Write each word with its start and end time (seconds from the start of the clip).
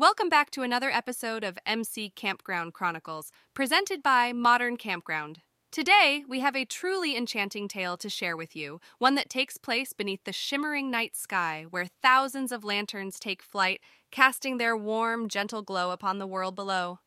Welcome 0.00 0.30
back 0.30 0.50
to 0.52 0.62
another 0.62 0.88
episode 0.88 1.44
of 1.44 1.58
MC 1.66 2.08
Campground 2.08 2.72
Chronicles, 2.72 3.30
presented 3.52 4.02
by 4.02 4.32
Modern 4.32 4.78
Campground. 4.78 5.40
Today, 5.70 6.24
we 6.26 6.40
have 6.40 6.56
a 6.56 6.64
truly 6.64 7.14
enchanting 7.14 7.68
tale 7.68 7.98
to 7.98 8.08
share 8.08 8.34
with 8.34 8.56
you, 8.56 8.80
one 8.96 9.14
that 9.16 9.28
takes 9.28 9.58
place 9.58 9.92
beneath 9.92 10.24
the 10.24 10.32
shimmering 10.32 10.90
night 10.90 11.16
sky, 11.16 11.66
where 11.68 11.84
thousands 12.00 12.50
of 12.50 12.64
lanterns 12.64 13.20
take 13.20 13.42
flight, 13.42 13.82
casting 14.10 14.56
their 14.56 14.74
warm, 14.74 15.28
gentle 15.28 15.60
glow 15.60 15.90
upon 15.90 16.18
the 16.18 16.26
world 16.26 16.54
below. 16.54 17.00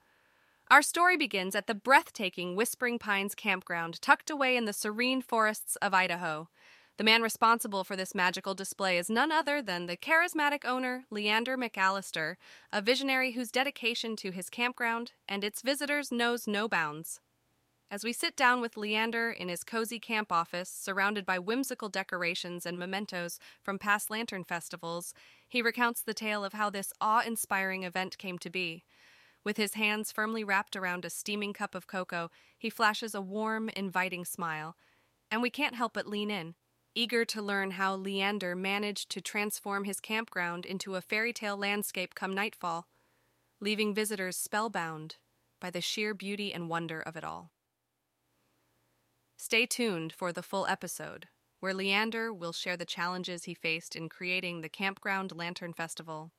Our 0.70 0.84
story 0.84 1.18
begins 1.18 1.56
at 1.56 1.66
the 1.66 1.74
breathtaking 1.74 2.56
Whispering 2.56 3.00
Pines 3.00 3.34
campground, 3.34 4.04
tucked 4.04 4.30
away 4.30 4.56
in 4.56 4.66
the 4.66 4.72
serene 4.72 5.24
forests 5.24 5.78
of 5.78 5.96
Idaho. 5.96 6.48
The 6.98 7.04
man 7.04 7.24
responsible 7.24 7.84
for 7.84 7.96
this 7.96 8.14
magical 8.14 8.54
display 8.54 9.00
is 9.00 9.10
none 9.10 9.32
other 9.32 9.64
than 9.64 9.88
the 9.88 9.98
charismatic 9.98 10.64
owner, 10.64 11.06
Leander 11.10 11.58
McAllister, 11.58 12.36
a 12.72 12.84
visionary 12.84 13.32
whose 13.32 13.50
dedication 13.50 14.16
to 14.18 14.30
his 14.30 14.50
campground 14.50 15.14
and 15.28 15.44
its 15.44 15.64
visitors 15.64 16.12
knows 16.12 16.46
no 16.46 16.68
bounds. 16.68 17.20
As 17.90 18.04
we 18.04 18.14
sit 18.14 18.36
down 18.36 18.62
with 18.62 18.78
Leander 18.78 19.32
in 19.32 19.50
his 19.50 19.64
cozy 19.64 20.00
camp 20.00 20.32
office, 20.32 20.70
surrounded 20.70 21.26
by 21.26 21.40
whimsical 21.40 21.90
decorations 21.90 22.64
and 22.64 22.78
mementos 22.78 23.40
from 23.64 23.80
past 23.80 24.12
lantern 24.12 24.44
festivals, 24.44 25.16
he 25.48 25.64
recounts 25.64 26.02
the 26.02 26.14
tale 26.14 26.46
of 26.46 26.54
how 26.54 26.70
this 26.70 26.94
awe 27.02 27.24
inspiring 27.26 27.84
event 27.84 28.20
came 28.20 28.38
to 28.38 28.52
be. 28.52 28.84
With 29.44 29.58
his 29.58 29.74
hands 29.74 30.12
firmly 30.12 30.44
wrapped 30.44 30.76
around 30.76 31.06
a 31.06 31.10
steaming 31.10 31.54
cup 31.54 31.74
of 31.74 31.88
cocoa, 31.88 32.30
he 32.58 32.70
flashes 32.70 33.16
a 33.16 33.22
warm, 33.22 33.70
inviting 33.70 34.26
smile. 34.26 34.76
And 35.30 35.42
we 35.42 35.50
can't 35.50 35.76
help 35.76 35.94
but 35.94 36.08
lean 36.08 36.30
in, 36.30 36.56
eager 36.96 37.26
to 37.26 37.42
learn 37.42 37.72
how 37.72 37.96
Leander 37.96 38.56
managed 38.56 39.10
to 39.10 39.22
transform 39.22 39.84
his 39.84 40.00
campground 40.00 40.66
into 40.66 40.96
a 40.96 41.02
fairy 41.02 41.34
tale 41.34 41.58
landscape 41.58 42.16
come 42.16 42.34
nightfall, 42.34 42.88
leaving 43.60 43.94
visitors 43.94 44.38
spellbound 44.38 45.18
by 45.60 45.70
the 45.70 45.82
sheer 45.82 46.14
beauty 46.14 46.54
and 46.54 46.70
wonder 46.70 47.02
of 47.02 47.16
it 47.16 47.24
all. 47.24 47.52
Stay 49.38 49.66
tuned 49.66 50.14
for 50.14 50.32
the 50.32 50.44
full 50.44 50.68
episode, 50.68 51.28
where 51.60 51.74
Leander 51.74 52.34
will 52.34 52.54
share 52.54 52.78
the 52.78 52.86
challenges 52.86 53.46
he 53.46 53.54
faced 53.54 53.96
in 53.96 54.10
creating 54.10 54.62
the 54.62 54.70
Campground 54.70 55.36
Lantern 55.36 55.74
Festival 55.74 56.32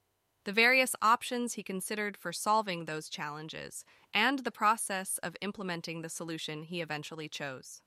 the 0.44 0.52
various 0.52 0.94
options 1.00 1.54
he 1.54 1.62
considered 1.62 2.16
for 2.16 2.32
solving 2.32 2.84
those 2.84 3.08
challenges, 3.08 3.84
and 4.12 4.40
the 4.40 4.50
process 4.50 5.18
of 5.18 5.36
implementing 5.40 6.02
the 6.02 6.08
solution 6.08 6.62
he 6.62 6.80
eventually 6.80 7.28
chose. 7.28 7.80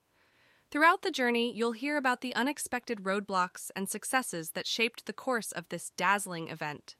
Throughout 0.70 1.00
the 1.00 1.10
journey, 1.10 1.50
you'll 1.50 1.72
hear 1.72 1.96
about 1.96 2.20
the 2.20 2.34
unexpected 2.34 3.04
roadblocks 3.04 3.70
and 3.74 3.88
successes 3.88 4.50
that 4.50 4.66
shaped 4.66 5.06
the 5.06 5.14
course 5.14 5.50
of 5.50 5.66
this 5.70 5.90
dazzling 5.96 6.48
event. 6.48 6.94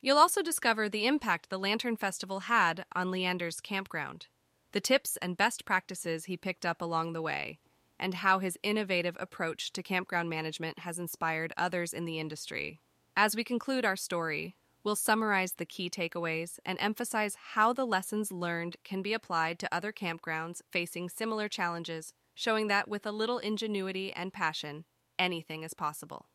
You'll 0.00 0.16
also 0.16 0.40
discover 0.40 0.88
the 0.88 1.06
impact 1.06 1.50
the 1.50 1.58
Lantern 1.58 1.96
Festival 1.96 2.40
had 2.40 2.86
on 2.94 3.10
Leander's 3.10 3.60
campground, 3.60 4.28
the 4.72 4.80
tips 4.80 5.18
and 5.18 5.36
best 5.36 5.66
practices 5.66 6.24
he 6.24 6.38
picked 6.38 6.64
up 6.64 6.80
along 6.80 7.12
the 7.12 7.20
way, 7.20 7.58
and 7.98 8.14
how 8.14 8.38
his 8.38 8.58
innovative 8.62 9.16
approach 9.20 9.74
to 9.74 9.82
campground 9.82 10.30
management 10.30 10.78
has 10.78 10.98
inspired 10.98 11.52
others 11.58 11.92
in 11.92 12.06
the 12.06 12.18
industry. 12.18 12.80
As 13.14 13.36
we 13.36 13.44
conclude 13.44 13.84
our 13.84 13.96
story, 13.96 14.56
We'll 14.82 14.96
summarize 14.96 15.52
the 15.52 15.66
key 15.66 15.90
takeaways 15.90 16.58
and 16.64 16.78
emphasize 16.80 17.36
how 17.52 17.74
the 17.74 17.84
lessons 17.84 18.32
learned 18.32 18.76
can 18.82 19.02
be 19.02 19.12
applied 19.12 19.58
to 19.58 19.74
other 19.74 19.92
campgrounds 19.92 20.62
facing 20.70 21.10
similar 21.10 21.48
challenges, 21.50 22.14
showing 22.40 22.68
that 22.68 22.88
with 22.88 23.04
a 23.04 23.12
little 23.12 23.38
ingenuity 23.38 24.14
and 24.14 24.32
passion, 24.32 24.86
anything 25.18 25.62
is 25.62 25.74
possible. 25.74 26.26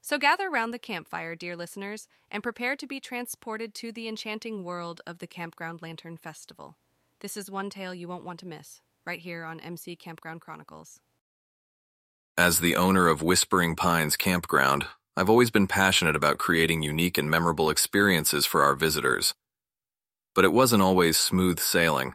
So 0.00 0.18
gather 0.18 0.48
around 0.48 0.72
the 0.72 0.80
campfire, 0.80 1.36
dear 1.36 1.54
listeners, 1.54 2.08
and 2.28 2.42
prepare 2.42 2.74
to 2.74 2.88
be 2.88 2.98
transported 2.98 3.72
to 3.76 3.92
the 3.92 4.08
enchanting 4.08 4.64
world 4.64 5.00
of 5.06 5.20
the 5.20 5.28
Campground 5.28 5.80
Lantern 5.80 6.16
Festival. 6.16 6.76
This 7.20 7.36
is 7.36 7.52
one 7.52 7.70
tale 7.70 7.94
you 7.94 8.08
won't 8.08 8.24
want 8.24 8.40
to 8.40 8.48
miss, 8.48 8.80
right 9.06 9.20
here 9.20 9.44
on 9.44 9.60
MC 9.60 9.94
Campground 9.94 10.40
Chronicles. 10.40 10.98
As 12.36 12.58
the 12.58 12.74
owner 12.74 13.06
of 13.06 13.22
Whispering 13.22 13.76
Pines 13.76 14.16
Campground, 14.16 14.86
I've 15.16 15.30
always 15.30 15.52
been 15.52 15.68
passionate 15.68 16.16
about 16.16 16.36
creating 16.36 16.82
unique 16.82 17.16
and 17.16 17.30
memorable 17.30 17.70
experiences 17.70 18.44
for 18.44 18.64
our 18.64 18.74
visitors. 18.74 19.34
But 20.34 20.44
it 20.44 20.52
wasn't 20.52 20.82
always 20.82 21.16
smooth 21.16 21.60
sailing. 21.60 22.14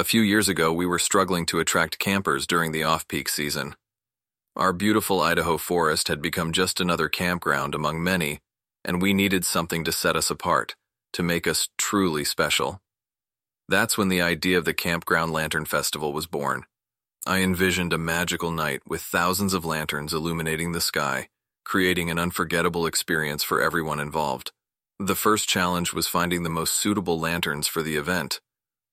A 0.00 0.10
few 0.12 0.22
years 0.22 0.48
ago, 0.48 0.72
we 0.72 0.86
were 0.86 0.98
struggling 0.98 1.44
to 1.44 1.60
attract 1.60 1.98
campers 1.98 2.46
during 2.46 2.72
the 2.72 2.84
off-peak 2.84 3.28
season. 3.28 3.76
Our 4.56 4.72
beautiful 4.72 5.20
Idaho 5.20 5.58
forest 5.58 6.08
had 6.08 6.22
become 6.22 6.54
just 6.54 6.80
another 6.80 7.10
campground 7.10 7.74
among 7.74 8.02
many, 8.02 8.40
and 8.82 9.02
we 9.02 9.12
needed 9.12 9.44
something 9.44 9.84
to 9.84 9.92
set 9.92 10.16
us 10.16 10.30
apart, 10.30 10.74
to 11.12 11.22
make 11.22 11.46
us 11.46 11.68
truly 11.76 12.24
special. 12.24 12.80
That's 13.68 13.98
when 13.98 14.08
the 14.08 14.22
idea 14.22 14.56
of 14.56 14.64
the 14.64 14.72
Campground 14.72 15.34
Lantern 15.34 15.66
Festival 15.66 16.14
was 16.14 16.26
born. 16.26 16.64
I 17.26 17.42
envisioned 17.42 17.92
a 17.92 17.98
magical 17.98 18.50
night 18.50 18.80
with 18.86 19.02
thousands 19.02 19.52
of 19.52 19.66
lanterns 19.66 20.14
illuminating 20.14 20.72
the 20.72 20.80
sky, 20.80 21.28
creating 21.62 22.08
an 22.08 22.18
unforgettable 22.18 22.86
experience 22.86 23.42
for 23.42 23.60
everyone 23.60 24.00
involved. 24.00 24.50
The 24.98 25.14
first 25.14 25.46
challenge 25.46 25.92
was 25.92 26.06
finding 26.06 26.42
the 26.42 26.48
most 26.48 26.72
suitable 26.72 27.20
lanterns 27.20 27.66
for 27.66 27.82
the 27.82 27.96
event. 27.96 28.40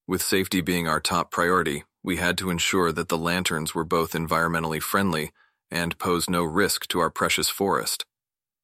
With 0.08 0.22
safety 0.22 0.62
being 0.62 0.88
our 0.88 1.00
top 1.02 1.32
priority, 1.32 1.84
we 2.02 2.16
had 2.16 2.38
to 2.38 2.50
ensure 2.50 2.92
that 2.94 3.10
the 3.10 3.18
lanterns 3.18 3.76
were 3.76 3.84
both 3.84 4.14
environmentally 4.14 4.82
friendly 4.82 5.32
and 5.70 5.98
posed 6.00 6.30
no 6.30 6.44
risk 6.44 6.88
to 6.88 7.00
our 7.00 7.10
precious 7.10 7.50
forest. 7.50 8.06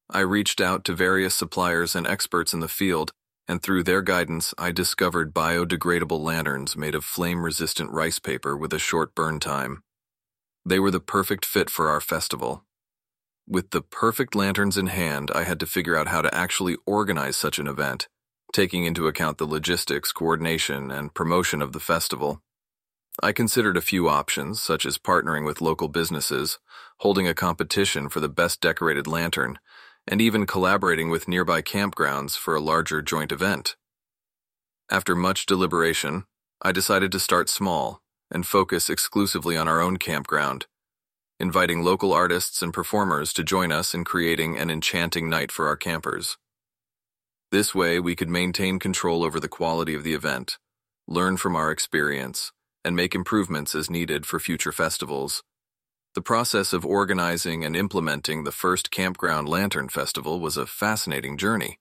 I 0.08 0.20
reached 0.20 0.60
out 0.60 0.84
to 0.84 0.94
various 0.94 1.34
suppliers 1.34 1.94
and 1.94 2.06
experts 2.06 2.54
in 2.54 2.60
the 2.60 2.68
field, 2.68 3.12
and 3.46 3.62
through 3.62 3.82
their 3.82 4.00
guidance, 4.00 4.54
I 4.56 4.72
discovered 4.72 5.34
biodegradable 5.34 6.18
lanterns 6.18 6.76
made 6.76 6.94
of 6.94 7.04
flame-resistant 7.04 7.90
rice 7.90 8.18
paper 8.18 8.56
with 8.56 8.72
a 8.72 8.78
short 8.78 9.14
burn 9.14 9.38
time. 9.38 9.82
They 10.64 10.78
were 10.78 10.90
the 10.90 11.00
perfect 11.00 11.44
fit 11.44 11.68
for 11.68 11.90
our 11.90 12.00
festival, 12.00 12.64
with 13.46 13.70
the 13.70 13.82
perfect 13.82 14.34
lanterns 14.34 14.78
in 14.78 14.86
hand, 14.86 15.30
I 15.34 15.44
had 15.44 15.60
to 15.60 15.66
figure 15.66 15.96
out 15.96 16.08
how 16.08 16.22
to 16.22 16.34
actually 16.34 16.78
organize 16.86 17.36
such 17.36 17.58
an 17.58 17.66
event, 17.66 18.08
taking 18.54 18.84
into 18.84 19.08
account 19.08 19.36
the 19.36 19.46
logistics, 19.46 20.12
coordination, 20.12 20.90
and 20.90 21.12
promotion 21.12 21.60
of 21.60 21.72
the 21.72 21.80
festival. 21.80 22.40
I 23.20 23.32
considered 23.32 23.76
a 23.76 23.82
few 23.82 24.08
options, 24.08 24.62
such 24.62 24.86
as 24.86 24.96
partnering 24.96 25.44
with 25.44 25.60
local 25.60 25.88
businesses, 25.88 26.60
holding 26.98 27.26
a 27.26 27.34
competition 27.34 28.08
for 28.08 28.20
the 28.20 28.28
best 28.28 28.60
decorated 28.60 29.08
lantern, 29.08 29.58
and 30.06 30.22
even 30.22 30.46
collaborating 30.46 31.10
with 31.10 31.26
nearby 31.26 31.62
campgrounds 31.62 32.38
for 32.38 32.54
a 32.54 32.60
larger 32.60 33.02
joint 33.02 33.32
event. 33.32 33.74
After 34.88 35.16
much 35.16 35.46
deliberation, 35.46 36.24
I 36.62 36.70
decided 36.70 37.10
to 37.12 37.20
start 37.20 37.48
small 37.48 38.02
and 38.30 38.46
focus 38.46 38.88
exclusively 38.88 39.56
on 39.56 39.66
our 39.66 39.80
own 39.80 39.96
campground 39.96 40.66
inviting 41.40 41.82
local 41.82 42.12
artists 42.12 42.62
and 42.62 42.72
performers 42.72 43.32
to 43.32 43.42
join 43.42 43.72
us 43.72 43.92
in 43.92 44.04
creating 44.04 44.56
an 44.56 44.70
enchanting 44.70 45.28
night 45.28 45.50
for 45.50 45.66
our 45.66 45.76
campers. 45.76 46.38
This 47.54 47.72
way, 47.72 48.00
we 48.00 48.16
could 48.16 48.28
maintain 48.28 48.80
control 48.80 49.22
over 49.22 49.38
the 49.38 49.46
quality 49.46 49.94
of 49.94 50.02
the 50.02 50.12
event, 50.12 50.58
learn 51.06 51.36
from 51.36 51.54
our 51.54 51.70
experience, 51.70 52.50
and 52.84 52.96
make 52.96 53.14
improvements 53.14 53.76
as 53.76 53.88
needed 53.88 54.26
for 54.26 54.40
future 54.40 54.72
festivals. 54.72 55.44
The 56.16 56.20
process 56.20 56.72
of 56.72 56.84
organizing 56.84 57.64
and 57.64 57.76
implementing 57.76 58.42
the 58.42 58.50
first 58.50 58.90
Campground 58.90 59.48
Lantern 59.48 59.88
Festival 59.88 60.40
was 60.40 60.56
a 60.56 60.66
fascinating 60.66 61.36
journey. 61.36 61.78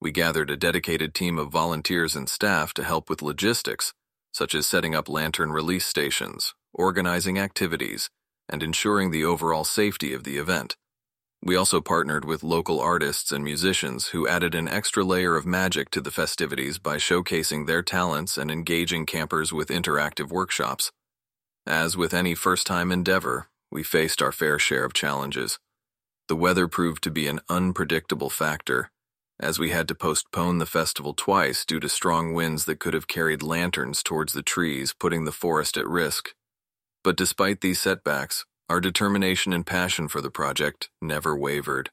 We 0.00 0.10
gathered 0.10 0.50
a 0.50 0.56
dedicated 0.56 1.14
team 1.14 1.38
of 1.38 1.52
volunteers 1.52 2.16
and 2.16 2.28
staff 2.28 2.74
to 2.74 2.82
help 2.82 3.08
with 3.08 3.22
logistics, 3.22 3.94
such 4.32 4.56
as 4.56 4.66
setting 4.66 4.92
up 4.92 5.08
lantern 5.08 5.52
release 5.52 5.86
stations, 5.86 6.52
organizing 6.74 7.38
activities, 7.38 8.10
and 8.48 8.60
ensuring 8.60 9.12
the 9.12 9.24
overall 9.24 9.62
safety 9.62 10.14
of 10.14 10.24
the 10.24 10.36
event. 10.38 10.76
We 11.44 11.56
also 11.56 11.80
partnered 11.80 12.24
with 12.24 12.44
local 12.44 12.78
artists 12.78 13.32
and 13.32 13.42
musicians 13.42 14.08
who 14.08 14.28
added 14.28 14.54
an 14.54 14.68
extra 14.68 15.02
layer 15.02 15.36
of 15.36 15.44
magic 15.44 15.90
to 15.90 16.00
the 16.00 16.12
festivities 16.12 16.78
by 16.78 16.98
showcasing 16.98 17.66
their 17.66 17.82
talents 17.82 18.38
and 18.38 18.48
engaging 18.48 19.06
campers 19.06 19.52
with 19.52 19.68
interactive 19.68 20.28
workshops. 20.28 20.92
As 21.66 21.96
with 21.96 22.14
any 22.14 22.36
first-time 22.36 22.92
endeavor, 22.92 23.48
we 23.72 23.82
faced 23.82 24.22
our 24.22 24.30
fair 24.30 24.60
share 24.60 24.84
of 24.84 24.92
challenges. 24.92 25.58
The 26.28 26.36
weather 26.36 26.68
proved 26.68 27.02
to 27.04 27.10
be 27.10 27.26
an 27.26 27.40
unpredictable 27.48 28.30
factor, 28.30 28.92
as 29.40 29.58
we 29.58 29.70
had 29.70 29.88
to 29.88 29.96
postpone 29.96 30.58
the 30.58 30.66
festival 30.66 31.12
twice 31.12 31.64
due 31.64 31.80
to 31.80 31.88
strong 31.88 32.34
winds 32.34 32.66
that 32.66 32.78
could 32.78 32.94
have 32.94 33.08
carried 33.08 33.42
lanterns 33.42 34.04
towards 34.04 34.32
the 34.32 34.42
trees, 34.42 34.94
putting 34.96 35.24
the 35.24 35.32
forest 35.32 35.76
at 35.76 35.88
risk. 35.88 36.34
But 37.02 37.16
despite 37.16 37.60
these 37.62 37.80
setbacks, 37.80 38.44
our 38.72 38.80
determination 38.80 39.52
and 39.52 39.66
passion 39.66 40.08
for 40.08 40.22
the 40.22 40.30
project 40.30 40.88
never 41.02 41.36
wavered. 41.36 41.90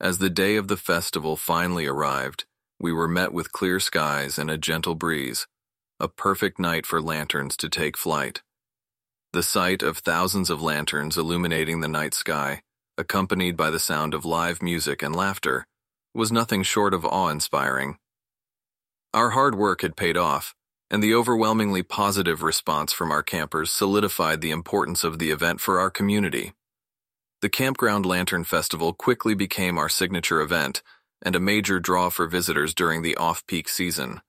As 0.00 0.18
the 0.18 0.28
day 0.28 0.56
of 0.56 0.66
the 0.66 0.76
festival 0.76 1.36
finally 1.36 1.86
arrived, 1.86 2.44
we 2.80 2.92
were 2.92 3.06
met 3.06 3.32
with 3.32 3.52
clear 3.52 3.78
skies 3.78 4.36
and 4.36 4.50
a 4.50 4.58
gentle 4.58 4.96
breeze, 4.96 5.46
a 6.00 6.08
perfect 6.08 6.58
night 6.58 6.86
for 6.86 7.00
lanterns 7.00 7.56
to 7.58 7.68
take 7.68 7.96
flight. 7.96 8.42
The 9.32 9.44
sight 9.44 9.80
of 9.80 9.98
thousands 9.98 10.50
of 10.50 10.60
lanterns 10.60 11.16
illuminating 11.16 11.82
the 11.82 11.94
night 12.00 12.14
sky, 12.14 12.62
accompanied 12.98 13.56
by 13.56 13.70
the 13.70 13.78
sound 13.78 14.12
of 14.12 14.24
live 14.24 14.60
music 14.60 15.04
and 15.04 15.14
laughter, 15.14 15.68
was 16.12 16.32
nothing 16.32 16.64
short 16.64 16.94
of 16.94 17.06
awe-inspiring. 17.06 17.96
Our 19.14 19.30
hard 19.30 19.54
work 19.54 19.82
had 19.82 19.94
paid 19.94 20.16
off, 20.16 20.52
and 20.92 21.02
the 21.02 21.14
overwhelmingly 21.14 21.82
positive 21.82 22.42
response 22.42 22.92
from 22.92 23.10
our 23.10 23.22
campers 23.22 23.72
solidified 23.72 24.42
the 24.42 24.50
importance 24.50 25.02
of 25.02 25.18
the 25.18 25.30
event 25.30 25.58
for 25.58 25.80
our 25.80 25.90
community. 25.90 26.52
The 27.40 27.48
Campground 27.48 28.04
Lantern 28.04 28.44
Festival 28.44 28.92
quickly 28.92 29.34
became 29.34 29.78
our 29.78 29.88
signature 29.88 30.42
event 30.42 30.82
and 31.22 31.34
a 31.34 31.40
major 31.40 31.80
draw 31.80 32.10
for 32.10 32.26
visitors 32.26 32.74
during 32.74 33.00
the 33.00 33.16
off-peak 33.16 33.70
season. 33.70 34.20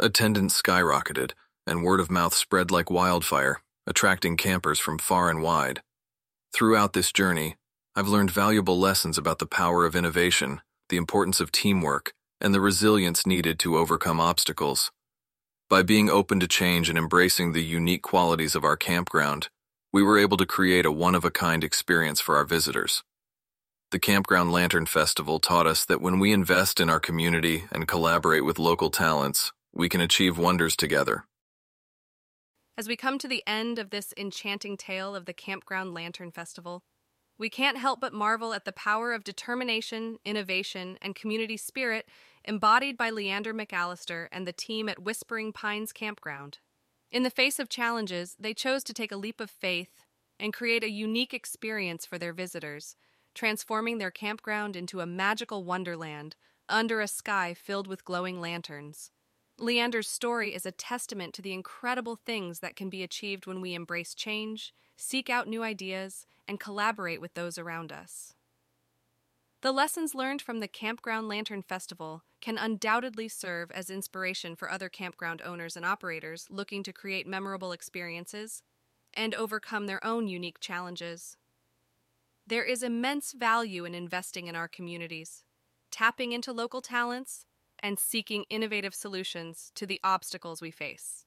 Attendance 0.00 0.60
skyrocketed, 0.60 1.32
and 1.64 1.84
word 1.84 2.00
of 2.00 2.10
mouth 2.10 2.34
spread 2.34 2.72
like 2.72 2.90
wildfire, 2.90 3.62
attracting 3.86 4.36
campers 4.36 4.80
from 4.80 4.98
far 4.98 5.30
and 5.30 5.42
wide. 5.42 5.80
Throughout 6.52 6.92
this 6.92 7.12
journey, 7.12 7.54
I've 7.94 8.08
learned 8.08 8.32
valuable 8.32 8.78
lessons 8.80 9.16
about 9.16 9.38
the 9.38 9.46
power 9.46 9.86
of 9.86 9.94
innovation, 9.94 10.60
the 10.88 10.96
importance 10.96 11.38
of 11.38 11.52
teamwork, 11.52 12.14
and 12.40 12.52
the 12.52 12.60
resilience 12.60 13.24
needed 13.24 13.60
to 13.60 13.78
overcome 13.78 14.18
obstacles. 14.18 14.90
By 15.70 15.82
being 15.82 16.10
open 16.10 16.40
to 16.40 16.46
change 16.46 16.90
and 16.90 16.98
embracing 16.98 17.52
the 17.52 17.62
unique 17.64 18.02
qualities 18.02 18.54
of 18.54 18.64
our 18.64 18.76
campground, 18.76 19.48
we 19.94 20.02
were 20.02 20.18
able 20.18 20.36
to 20.36 20.44
create 20.44 20.84
a 20.84 20.92
one-of-a-kind 20.92 21.64
experience 21.64 22.20
for 22.20 22.36
our 22.36 22.44
visitors. 22.44 23.02
The 23.90 23.98
Campground 23.98 24.52
Lantern 24.52 24.84
Festival 24.84 25.38
taught 25.38 25.66
us 25.66 25.86
that 25.86 26.02
when 26.02 26.18
we 26.18 26.32
invest 26.32 26.80
in 26.80 26.90
our 26.90 27.00
community 27.00 27.64
and 27.72 27.88
collaborate 27.88 28.44
with 28.44 28.58
local 28.58 28.90
talents, 28.90 29.52
we 29.72 29.88
can 29.88 30.02
achieve 30.02 30.36
wonders 30.36 30.76
together. 30.76 31.24
As 32.76 32.86
we 32.86 32.96
come 32.96 33.18
to 33.18 33.28
the 33.28 33.42
end 33.46 33.78
of 33.78 33.88
this 33.88 34.12
enchanting 34.18 34.76
tale 34.76 35.16
of 35.16 35.24
the 35.24 35.32
Campground 35.32 35.94
Lantern 35.94 36.30
Festival, 36.30 36.82
we 37.38 37.50
can't 37.50 37.78
help 37.78 38.00
but 38.00 38.12
marvel 38.12 38.52
at 38.52 38.64
the 38.64 38.72
power 38.72 39.12
of 39.12 39.24
determination, 39.24 40.18
innovation, 40.24 40.98
and 41.02 41.16
community 41.16 41.56
spirit 41.56 42.08
embodied 42.44 42.96
by 42.96 43.10
Leander 43.10 43.54
McAllister 43.54 44.28
and 44.30 44.46
the 44.46 44.52
team 44.52 44.88
at 44.88 45.02
Whispering 45.02 45.52
Pines 45.52 45.92
Campground. 45.92 46.58
In 47.10 47.22
the 47.22 47.30
face 47.30 47.58
of 47.58 47.68
challenges, 47.68 48.36
they 48.38 48.54
chose 48.54 48.84
to 48.84 48.94
take 48.94 49.12
a 49.12 49.16
leap 49.16 49.40
of 49.40 49.50
faith 49.50 50.04
and 50.38 50.52
create 50.52 50.84
a 50.84 50.90
unique 50.90 51.32
experience 51.32 52.04
for 52.04 52.18
their 52.18 52.32
visitors, 52.32 52.96
transforming 53.34 53.98
their 53.98 54.10
campground 54.10 54.76
into 54.76 55.00
a 55.00 55.06
magical 55.06 55.64
wonderland 55.64 56.36
under 56.68 57.00
a 57.00 57.08
sky 57.08 57.54
filled 57.54 57.86
with 57.86 58.04
glowing 58.04 58.40
lanterns. 58.40 59.10
Leander's 59.58 60.08
story 60.08 60.54
is 60.54 60.66
a 60.66 60.72
testament 60.72 61.32
to 61.34 61.42
the 61.42 61.52
incredible 61.52 62.16
things 62.16 62.60
that 62.60 62.76
can 62.76 62.90
be 62.90 63.02
achieved 63.02 63.46
when 63.46 63.60
we 63.60 63.74
embrace 63.74 64.14
change, 64.14 64.74
seek 64.96 65.30
out 65.30 65.46
new 65.46 65.62
ideas, 65.62 66.26
and 66.46 66.60
collaborate 66.60 67.20
with 67.20 67.34
those 67.34 67.58
around 67.58 67.92
us. 67.92 68.34
The 69.62 69.72
lessons 69.72 70.14
learned 70.14 70.42
from 70.42 70.60
the 70.60 70.68
Campground 70.68 71.26
Lantern 71.26 71.62
Festival 71.62 72.22
can 72.42 72.58
undoubtedly 72.58 73.28
serve 73.28 73.70
as 73.70 73.88
inspiration 73.88 74.54
for 74.54 74.70
other 74.70 74.90
campground 74.90 75.40
owners 75.42 75.76
and 75.76 75.86
operators 75.86 76.46
looking 76.50 76.82
to 76.82 76.92
create 76.92 77.26
memorable 77.26 77.72
experiences 77.72 78.62
and 79.14 79.34
overcome 79.34 79.86
their 79.86 80.04
own 80.04 80.28
unique 80.28 80.60
challenges. 80.60 81.38
There 82.46 82.64
is 82.64 82.82
immense 82.82 83.32
value 83.32 83.86
in 83.86 83.94
investing 83.94 84.48
in 84.48 84.54
our 84.54 84.68
communities, 84.68 85.44
tapping 85.90 86.32
into 86.32 86.52
local 86.52 86.82
talents, 86.82 87.46
and 87.78 87.98
seeking 87.98 88.44
innovative 88.50 88.94
solutions 88.94 89.72
to 89.76 89.86
the 89.86 90.00
obstacles 90.04 90.60
we 90.60 90.70
face. 90.70 91.24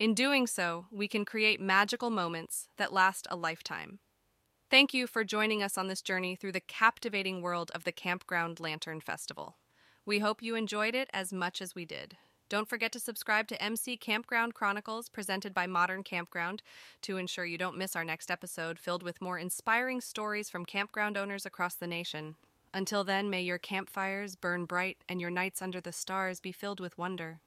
In 0.00 0.12
doing 0.12 0.46
so, 0.46 0.86
we 0.90 1.06
can 1.06 1.24
create 1.24 1.60
magical 1.60 2.10
moments 2.10 2.68
that 2.78 2.92
last 2.92 3.26
a 3.30 3.36
lifetime. 3.36 4.00
Thank 4.68 4.92
you 4.92 5.06
for 5.06 5.22
joining 5.22 5.62
us 5.62 5.78
on 5.78 5.86
this 5.86 6.02
journey 6.02 6.34
through 6.34 6.50
the 6.50 6.60
captivating 6.60 7.40
world 7.40 7.70
of 7.72 7.84
the 7.84 7.92
Campground 7.92 8.58
Lantern 8.58 9.00
Festival. 9.00 9.54
We 10.04 10.18
hope 10.18 10.42
you 10.42 10.56
enjoyed 10.56 10.96
it 10.96 11.08
as 11.12 11.32
much 11.32 11.62
as 11.62 11.76
we 11.76 11.84
did. 11.84 12.16
Don't 12.48 12.68
forget 12.68 12.90
to 12.92 12.98
subscribe 12.98 13.46
to 13.48 13.62
MC 13.62 13.96
Campground 13.96 14.54
Chronicles 14.54 15.08
presented 15.08 15.54
by 15.54 15.68
Modern 15.68 16.02
Campground 16.02 16.64
to 17.02 17.16
ensure 17.16 17.44
you 17.44 17.56
don't 17.56 17.78
miss 17.78 17.94
our 17.94 18.04
next 18.04 18.28
episode 18.28 18.80
filled 18.80 19.04
with 19.04 19.20
more 19.20 19.38
inspiring 19.38 20.00
stories 20.00 20.50
from 20.50 20.64
campground 20.64 21.16
owners 21.16 21.46
across 21.46 21.76
the 21.76 21.86
nation. 21.86 22.34
Until 22.74 23.04
then, 23.04 23.30
may 23.30 23.42
your 23.42 23.58
campfires 23.58 24.34
burn 24.34 24.64
bright 24.64 24.98
and 25.08 25.20
your 25.20 25.30
nights 25.30 25.62
under 25.62 25.80
the 25.80 25.92
stars 25.92 26.40
be 26.40 26.50
filled 26.50 26.80
with 26.80 26.98
wonder. 26.98 27.38